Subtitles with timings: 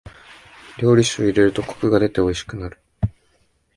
[0.79, 2.79] 料理酒を入れるとコクが出ておいしくなる。